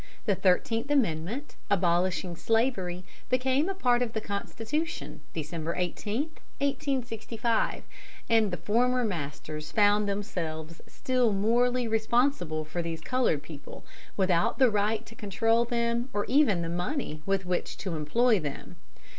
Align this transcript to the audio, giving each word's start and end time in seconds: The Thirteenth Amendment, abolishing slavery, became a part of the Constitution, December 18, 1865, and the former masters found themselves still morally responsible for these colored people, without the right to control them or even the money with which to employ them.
The 0.25 0.33
Thirteenth 0.33 0.89
Amendment, 0.89 1.55
abolishing 1.69 2.35
slavery, 2.35 3.03
became 3.29 3.69
a 3.69 3.75
part 3.75 4.01
of 4.01 4.13
the 4.13 4.19
Constitution, 4.19 5.21
December 5.33 5.75
18, 5.75 6.21
1865, 6.57 7.83
and 8.27 8.49
the 8.49 8.57
former 8.57 9.03
masters 9.05 9.71
found 9.71 10.09
themselves 10.09 10.81
still 10.87 11.31
morally 11.31 11.87
responsible 11.87 12.65
for 12.65 12.81
these 12.81 13.01
colored 13.01 13.43
people, 13.43 13.85
without 14.17 14.57
the 14.57 14.71
right 14.71 15.05
to 15.05 15.13
control 15.13 15.65
them 15.65 16.09
or 16.13 16.25
even 16.25 16.63
the 16.63 16.67
money 16.67 17.21
with 17.27 17.45
which 17.45 17.77
to 17.77 17.95
employ 17.95 18.39
them. 18.39 18.77